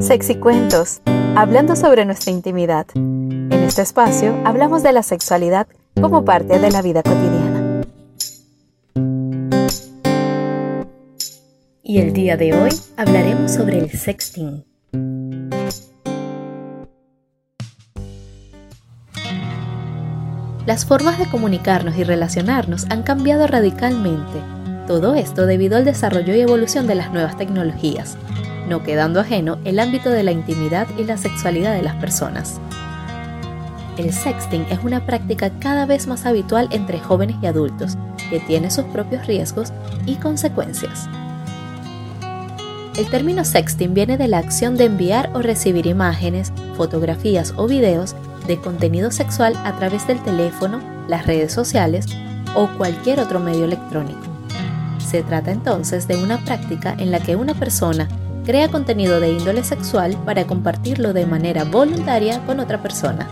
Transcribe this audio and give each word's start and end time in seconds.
Sexicuentos, 0.00 1.02
hablando 1.36 1.76
sobre 1.76 2.06
nuestra 2.06 2.30
intimidad. 2.32 2.86
En 2.94 3.52
este 3.52 3.82
espacio 3.82 4.34
hablamos 4.46 4.82
de 4.82 4.92
la 4.92 5.02
sexualidad 5.02 5.66
como 6.00 6.24
parte 6.24 6.58
de 6.58 6.70
la 6.70 6.80
vida 6.80 7.02
cotidiana. 7.02 7.82
Y 11.82 11.98
el 11.98 12.14
día 12.14 12.38
de 12.38 12.54
hoy 12.54 12.70
hablaremos 12.96 13.52
sobre 13.52 13.78
el 13.78 13.90
sexting. 13.90 14.64
Las 20.64 20.86
formas 20.86 21.18
de 21.18 21.26
comunicarnos 21.26 21.96
y 21.98 22.04
relacionarnos 22.04 22.86
han 22.90 23.02
cambiado 23.02 23.46
radicalmente. 23.46 24.59
Todo 24.86 25.14
esto 25.14 25.46
debido 25.46 25.76
al 25.76 25.84
desarrollo 25.84 26.34
y 26.34 26.40
evolución 26.40 26.86
de 26.86 26.94
las 26.94 27.12
nuevas 27.12 27.36
tecnologías, 27.36 28.16
no 28.68 28.82
quedando 28.82 29.20
ajeno 29.20 29.58
el 29.64 29.78
ámbito 29.78 30.10
de 30.10 30.22
la 30.22 30.32
intimidad 30.32 30.86
y 30.98 31.04
la 31.04 31.16
sexualidad 31.16 31.74
de 31.74 31.82
las 31.82 31.96
personas. 31.96 32.60
El 33.96 34.12
sexting 34.12 34.64
es 34.70 34.78
una 34.82 35.04
práctica 35.04 35.50
cada 35.60 35.84
vez 35.84 36.06
más 36.06 36.24
habitual 36.24 36.68
entre 36.70 36.98
jóvenes 36.98 37.36
y 37.42 37.46
adultos, 37.46 37.98
que 38.30 38.40
tiene 38.40 38.70
sus 38.70 38.84
propios 38.86 39.26
riesgos 39.26 39.72
y 40.06 40.14
consecuencias. 40.16 41.08
El 42.96 43.08
término 43.10 43.44
sexting 43.44 43.94
viene 43.94 44.16
de 44.16 44.28
la 44.28 44.38
acción 44.38 44.76
de 44.76 44.84
enviar 44.84 45.30
o 45.34 45.42
recibir 45.42 45.86
imágenes, 45.86 46.52
fotografías 46.76 47.54
o 47.56 47.66
videos 47.66 48.14
de 48.46 48.58
contenido 48.58 49.10
sexual 49.10 49.54
a 49.64 49.76
través 49.76 50.06
del 50.06 50.22
teléfono, 50.22 50.80
las 51.08 51.26
redes 51.26 51.52
sociales 51.52 52.06
o 52.54 52.68
cualquier 52.78 53.20
otro 53.20 53.38
medio 53.38 53.64
electrónico. 53.64 54.29
Se 55.10 55.24
trata 55.24 55.50
entonces 55.50 56.06
de 56.06 56.22
una 56.22 56.38
práctica 56.44 56.94
en 56.96 57.10
la 57.10 57.18
que 57.18 57.34
una 57.34 57.54
persona 57.54 58.06
crea 58.44 58.68
contenido 58.68 59.18
de 59.18 59.32
índole 59.32 59.64
sexual 59.64 60.16
para 60.24 60.46
compartirlo 60.46 61.12
de 61.12 61.26
manera 61.26 61.64
voluntaria 61.64 62.38
con 62.46 62.60
otra 62.60 62.80
persona. 62.80 63.28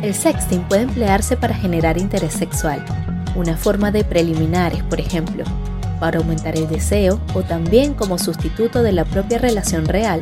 El 0.00 0.14
sexting 0.14 0.62
puede 0.68 0.82
emplearse 0.82 1.36
para 1.36 1.54
generar 1.54 1.98
interés 1.98 2.34
sexual, 2.34 2.84
una 3.34 3.56
forma 3.56 3.90
de 3.90 4.04
preliminares, 4.04 4.84
por 4.84 5.00
ejemplo, 5.00 5.42
para 5.98 6.18
aumentar 6.18 6.56
el 6.56 6.68
deseo 6.68 7.20
o 7.34 7.42
también 7.42 7.94
como 7.94 8.16
sustituto 8.16 8.84
de 8.84 8.92
la 8.92 9.04
propia 9.04 9.38
relación 9.38 9.86
real 9.86 10.20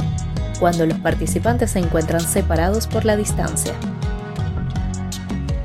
cuando 0.58 0.86
los 0.86 0.98
participantes 1.00 1.72
se 1.72 1.80
encuentran 1.80 2.22
separados 2.22 2.86
por 2.86 3.04
la 3.04 3.18
distancia. 3.18 3.74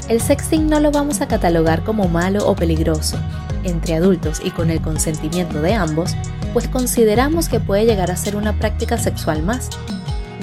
El 0.10 0.20
sexting 0.20 0.68
no 0.68 0.82
lo 0.82 0.92
vamos 0.92 1.22
a 1.22 1.28
catalogar 1.28 1.84
como 1.84 2.10
malo 2.10 2.46
o 2.46 2.56
peligroso, 2.56 3.18
entre 3.64 3.96
adultos 3.96 4.42
y 4.44 4.52
con 4.52 4.70
el 4.70 4.82
consentimiento 4.82 5.62
de 5.62 5.74
ambos, 5.74 6.14
pues 6.52 6.68
consideramos 6.68 7.48
que 7.48 7.62
puede 7.62 7.86
llegar 7.86 8.12
a 8.12 8.18
ser 8.18 8.36
una 8.36 8.52
práctica 8.60 8.98
sexual 8.98 9.44
más, 9.44 9.70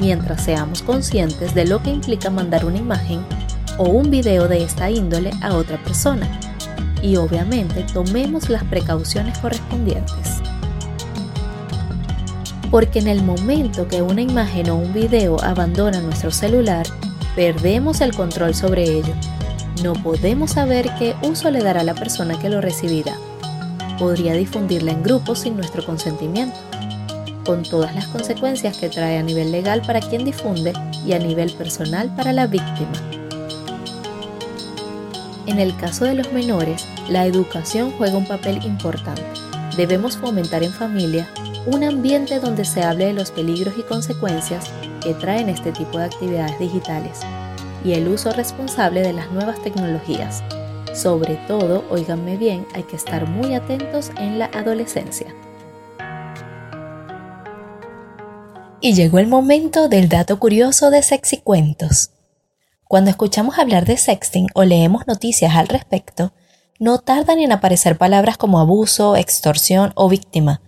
mientras 0.00 0.42
seamos 0.42 0.82
conscientes 0.82 1.54
de 1.54 1.66
lo 1.66 1.82
que 1.82 1.90
implica 1.90 2.30
mandar 2.30 2.64
una 2.64 2.78
imagen 2.78 3.20
o 3.76 3.84
un 3.84 4.10
video 4.10 4.48
de 4.48 4.64
esta 4.64 4.90
índole 4.90 5.30
a 5.42 5.54
otra 5.54 5.76
persona, 5.84 6.26
y 7.02 7.16
obviamente 7.16 7.84
tomemos 7.92 8.48
las 8.48 8.64
precauciones 8.64 9.38
correspondientes. 9.38 10.40
Porque 12.70 12.98
en 12.98 13.08
el 13.08 13.22
momento 13.22 13.86
que 13.88 14.00
una 14.00 14.22
imagen 14.22 14.70
o 14.70 14.76
un 14.76 14.92
video 14.94 15.36
abandona 15.42 16.00
nuestro 16.00 16.30
celular, 16.30 16.86
perdemos 17.36 18.00
el 18.00 18.14
control 18.14 18.54
sobre 18.54 18.84
ello. 18.84 19.12
No 19.82 19.94
podemos 19.94 20.50
saber 20.50 20.90
qué 20.98 21.16
uso 21.22 21.50
le 21.50 21.62
dará 21.62 21.82
la 21.82 21.94
persona 21.94 22.38
que 22.38 22.50
lo 22.50 22.60
recibirá. 22.60 23.16
Podría 23.98 24.34
difundirla 24.34 24.92
en 24.92 25.02
grupos 25.02 25.40
sin 25.40 25.56
nuestro 25.56 25.84
consentimiento, 25.86 26.58
con 27.46 27.62
todas 27.62 27.94
las 27.94 28.06
consecuencias 28.08 28.76
que 28.76 28.90
trae 28.90 29.16
a 29.16 29.22
nivel 29.22 29.50
legal 29.50 29.80
para 29.86 30.00
quien 30.00 30.26
difunde 30.26 30.74
y 31.06 31.14
a 31.14 31.18
nivel 31.18 31.50
personal 31.54 32.14
para 32.14 32.34
la 32.34 32.46
víctima. 32.46 32.92
En 35.46 35.58
el 35.58 35.74
caso 35.78 36.04
de 36.04 36.14
los 36.14 36.30
menores, 36.30 36.86
la 37.08 37.24
educación 37.24 37.90
juega 37.96 38.18
un 38.18 38.26
papel 38.26 38.62
importante. 38.66 39.24
Debemos 39.78 40.18
fomentar 40.18 40.62
en 40.62 40.72
familia 40.72 41.26
un 41.64 41.84
ambiente 41.84 42.38
donde 42.38 42.66
se 42.66 42.82
hable 42.82 43.06
de 43.06 43.12
los 43.14 43.30
peligros 43.30 43.74
y 43.78 43.82
consecuencias 43.82 44.70
que 45.02 45.14
traen 45.14 45.48
este 45.48 45.72
tipo 45.72 45.96
de 45.96 46.04
actividades 46.04 46.58
digitales 46.58 47.20
y 47.84 47.94
el 47.94 48.08
uso 48.08 48.32
responsable 48.32 49.02
de 49.02 49.12
las 49.12 49.30
nuevas 49.30 49.62
tecnologías. 49.62 50.42
Sobre 50.92 51.36
todo, 51.46 51.84
oíganme 51.90 52.36
bien, 52.36 52.66
hay 52.74 52.82
que 52.82 52.96
estar 52.96 53.28
muy 53.28 53.54
atentos 53.54 54.10
en 54.18 54.38
la 54.38 54.46
adolescencia. 54.46 55.34
Y 58.80 58.94
llegó 58.94 59.18
el 59.18 59.26
momento 59.26 59.88
del 59.88 60.08
dato 60.08 60.38
curioso 60.38 60.90
de 60.90 61.02
sexicuentos. 61.02 62.10
Cuando 62.88 63.10
escuchamos 63.10 63.58
hablar 63.58 63.84
de 63.84 63.96
sexting 63.96 64.48
o 64.54 64.64
leemos 64.64 65.06
noticias 65.06 65.54
al 65.54 65.68
respecto, 65.68 66.32
no 66.80 66.98
tardan 66.98 67.38
en 67.38 67.52
aparecer 67.52 67.98
palabras 67.98 68.36
como 68.36 68.58
abuso, 68.58 69.16
extorsión 69.16 69.92
o 69.94 70.08
víctima, 70.08 70.62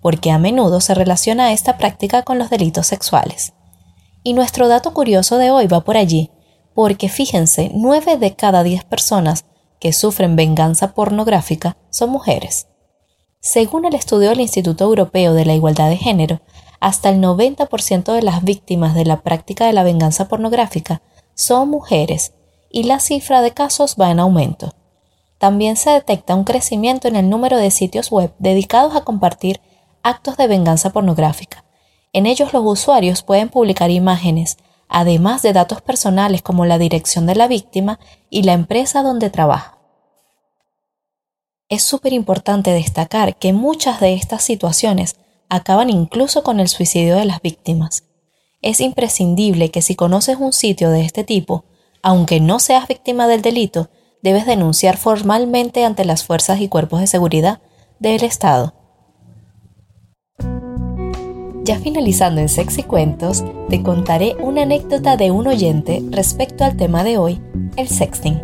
porque 0.00 0.30
a 0.30 0.38
menudo 0.38 0.80
se 0.80 0.94
relaciona 0.94 1.52
esta 1.52 1.76
práctica 1.76 2.22
con 2.22 2.38
los 2.38 2.50
delitos 2.50 2.86
sexuales. 2.86 3.52
Y 4.22 4.32
nuestro 4.32 4.66
dato 4.66 4.94
curioso 4.94 5.38
de 5.38 5.50
hoy 5.50 5.66
va 5.66 5.84
por 5.84 5.96
allí, 5.96 6.32
porque 6.78 7.08
fíjense, 7.08 7.72
9 7.74 8.18
de 8.18 8.36
cada 8.36 8.62
10 8.62 8.84
personas 8.84 9.46
que 9.80 9.92
sufren 9.92 10.36
venganza 10.36 10.94
pornográfica 10.94 11.76
son 11.90 12.10
mujeres. 12.10 12.68
Según 13.40 13.84
el 13.84 13.96
estudio 13.96 14.28
del 14.28 14.38
Instituto 14.38 14.84
Europeo 14.84 15.34
de 15.34 15.44
la 15.44 15.56
Igualdad 15.56 15.88
de 15.88 15.96
Género, 15.96 16.40
hasta 16.78 17.08
el 17.08 17.20
90% 17.20 18.12
de 18.12 18.22
las 18.22 18.44
víctimas 18.44 18.94
de 18.94 19.04
la 19.04 19.22
práctica 19.22 19.66
de 19.66 19.72
la 19.72 19.82
venganza 19.82 20.28
pornográfica 20.28 21.02
son 21.34 21.68
mujeres 21.68 22.34
y 22.70 22.84
la 22.84 23.00
cifra 23.00 23.42
de 23.42 23.50
casos 23.50 23.96
va 24.00 24.12
en 24.12 24.20
aumento. 24.20 24.72
También 25.38 25.74
se 25.74 25.90
detecta 25.90 26.36
un 26.36 26.44
crecimiento 26.44 27.08
en 27.08 27.16
el 27.16 27.28
número 27.28 27.56
de 27.56 27.72
sitios 27.72 28.12
web 28.12 28.32
dedicados 28.38 28.94
a 28.94 29.00
compartir 29.00 29.60
actos 30.04 30.36
de 30.36 30.46
venganza 30.46 30.90
pornográfica. 30.90 31.64
En 32.12 32.26
ellos 32.26 32.52
los 32.52 32.62
usuarios 32.64 33.24
pueden 33.24 33.48
publicar 33.48 33.90
imágenes, 33.90 34.58
además 34.88 35.42
de 35.42 35.52
datos 35.52 35.82
personales 35.82 36.42
como 36.42 36.64
la 36.64 36.78
dirección 36.78 37.26
de 37.26 37.34
la 37.34 37.48
víctima 37.48 37.98
y 38.30 38.42
la 38.42 38.52
empresa 38.52 39.02
donde 39.02 39.30
trabaja. 39.30 39.78
Es 41.68 41.82
súper 41.82 42.12
importante 42.12 42.70
destacar 42.70 43.36
que 43.36 43.52
muchas 43.52 44.00
de 44.00 44.14
estas 44.14 44.42
situaciones 44.42 45.16
acaban 45.50 45.90
incluso 45.90 46.42
con 46.42 46.60
el 46.60 46.68
suicidio 46.68 47.16
de 47.16 47.26
las 47.26 47.42
víctimas. 47.42 48.04
Es 48.62 48.80
imprescindible 48.80 49.70
que 49.70 49.82
si 49.82 49.94
conoces 49.94 50.38
un 50.38 50.52
sitio 50.52 50.90
de 50.90 51.02
este 51.02 51.24
tipo, 51.24 51.64
aunque 52.02 52.40
no 52.40 52.58
seas 52.58 52.88
víctima 52.88 53.28
del 53.28 53.42
delito, 53.42 53.90
debes 54.22 54.46
denunciar 54.46 54.96
formalmente 54.96 55.84
ante 55.84 56.04
las 56.04 56.24
fuerzas 56.24 56.60
y 56.60 56.68
cuerpos 56.68 57.00
de 57.00 57.06
seguridad 57.06 57.60
del 57.98 58.24
Estado. 58.24 58.77
Ya 61.68 61.78
finalizando 61.78 62.40
en 62.40 62.48
Sexy 62.48 62.82
Cuentos, 62.82 63.44
te 63.68 63.82
contaré 63.82 64.34
una 64.42 64.62
anécdota 64.62 65.18
de 65.18 65.30
un 65.30 65.46
oyente 65.46 66.02
respecto 66.08 66.64
al 66.64 66.78
tema 66.78 67.04
de 67.04 67.18
hoy, 67.18 67.42
el 67.76 67.88
sexting. 67.88 68.40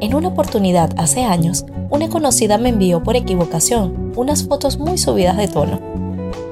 En 0.00 0.14
una 0.14 0.28
oportunidad 0.28 0.90
hace 0.96 1.22
años, 1.22 1.66
una 1.90 2.08
conocida 2.08 2.56
me 2.56 2.70
envió 2.70 3.02
por 3.02 3.14
equivocación 3.14 4.14
unas 4.16 4.44
fotos 4.44 4.78
muy 4.78 4.96
subidas 4.96 5.36
de 5.36 5.48
tono. 5.48 5.80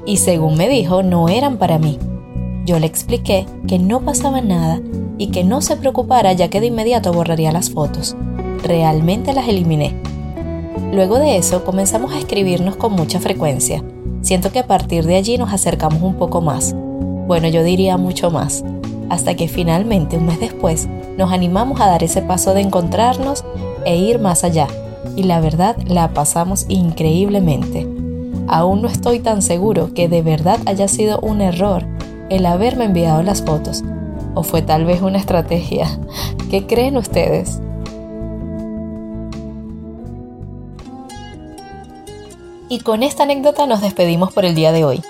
Y 0.05 0.19
según 0.19 0.59
me 0.59 0.69
dijo, 0.69 1.03
no 1.03 1.31
eran 1.31 1.57
para 1.57 1.79
mí. 1.79 1.99
Yo 2.67 2.79
le 2.79 2.87
expliqué 2.87 3.47
que 3.67 3.79
no 3.79 4.03
pasaba 4.03 4.43
nada 4.43 4.79
y 5.17 5.29
que 5.29 5.43
no 5.43 5.63
se 5.63 5.77
preocupara 5.77 6.35
ya 6.35 6.49
que 6.49 6.61
de 6.61 6.67
inmediato 6.67 7.15
borraría 7.15 7.51
las 7.51 7.71
fotos. 7.71 8.15
Realmente 8.63 9.33
las 9.33 9.49
eliminé. 9.49 9.95
Luego 10.93 11.19
de 11.19 11.39
eso 11.39 11.65
comenzamos 11.65 12.13
a 12.13 12.19
escribirnos 12.19 12.77
con 12.77 12.93
mucha 12.93 13.21
frecuencia 13.21 13.83
Siento 14.23 14.53
que 14.53 14.61
a 14.61 14.67
partir 14.67 15.05
de 15.05 15.17
allí 15.17 15.37
nos 15.37 15.53
acercamos 15.53 16.01
un 16.01 16.15
poco 16.15 16.41
más. 16.41 16.75
Bueno, 17.27 17.49
yo 17.49 17.65
diría 17.65 17.97
mucho 17.97 18.31
más. 18.31 18.65
Hasta 19.11 19.35
que 19.35 19.49
finalmente, 19.49 20.17
un 20.17 20.27
mes 20.27 20.41
después, 20.41 20.89
nos 21.19 21.33
animamos 21.33 21.81
a 21.81 21.89
dar 21.89 22.05
ese 22.05 22.23
paso 22.23 22.55
de 22.55 22.61
encontrarnos 22.61 23.45
e 23.85 23.97
ir 23.97 24.21
más 24.21 24.45
allá. 24.45 24.69
Y 25.17 25.25
la 25.25 25.41
verdad, 25.41 25.77
la 25.87 26.15
pasamos 26.15 26.67
increíblemente. 26.69 27.87
Aún 28.47 28.83
no 28.83 28.89
estoy 28.89 29.19
tan 29.19 29.43
seguro 29.43 29.93
que 29.93 30.09
de 30.09 30.23
verdad 30.23 30.61
haya 30.67 30.87
sido 30.87 31.19
un 31.21 31.41
error 31.41 31.85
el 32.31 32.47
haberme 32.47 32.85
enviado 32.85 33.23
las 33.23 33.43
fotos. 33.43 33.83
O 34.35 34.45
fue 34.45 34.63
tal 34.63 34.85
vez 34.85 35.03
una 35.03 35.19
estrategia. 35.19 35.87
¿Qué 36.51 36.67
creen 36.67 36.97
ustedes? 36.97 37.61
Y 42.73 42.81
con 42.81 43.03
esta 43.03 43.25
anécdota 43.25 43.67
nos 43.67 43.83
despedimos 43.83 44.33
por 44.33 44.47
el 44.47 44.55
día 44.55 44.73
de 44.73 44.83
hoy. 44.83 45.03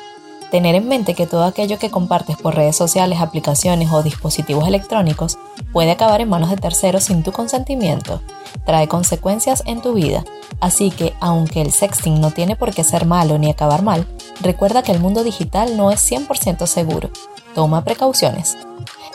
Tener 0.51 0.75
en 0.75 0.89
mente 0.89 1.15
que 1.15 1.29
todo 1.29 1.45
aquello 1.45 1.79
que 1.79 1.93
compartes 1.93 2.37
por 2.37 2.57
redes 2.57 2.75
sociales, 2.75 3.21
aplicaciones 3.21 3.93
o 3.93 4.03
dispositivos 4.03 4.67
electrónicos 4.67 5.39
puede 5.73 5.93
acabar 5.93 6.21
en 6.21 6.29
manos 6.29 6.51
de 6.51 6.57
terceros 6.57 7.05
sin 7.05 7.23
tu 7.23 7.31
consentimiento, 7.31 8.21
trae 8.67 8.89
consecuencias 8.89 9.63
en 9.65 9.81
tu 9.81 9.93
vida, 9.93 10.25
Así 10.61 10.91
que, 10.91 11.13
aunque 11.21 11.61
el 11.61 11.73
sexting 11.73 12.21
no 12.21 12.31
tiene 12.31 12.55
por 12.55 12.73
qué 12.73 12.85
ser 12.85 13.05
malo 13.05 13.37
ni 13.37 13.51
acabar 13.51 13.83
mal, 13.83 14.07
recuerda 14.41 14.83
que 14.83 14.93
el 14.93 15.01
mundo 15.01 15.25
digital 15.25 15.77
no 15.77 15.91
es 15.91 16.09
100% 16.09 16.67
seguro. 16.67 17.11
Toma 17.55 17.83
precauciones. 17.83 18.57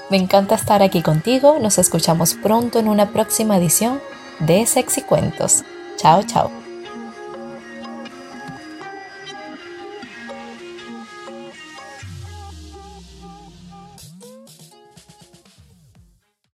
Me 0.10 0.18
encanta 0.18 0.56
estar 0.56 0.82
aquí 0.82 1.02
contigo, 1.02 1.58
nos 1.62 1.78
escuchamos 1.78 2.34
pronto 2.34 2.80
en 2.80 2.90
una 2.90 3.12
próxima 3.14 3.56
edición 3.56 4.02
de 4.40 4.66
Sexy 4.66 5.02
Cuentos. 5.04 5.64
Chao, 5.98 6.24
chao. 6.24 6.67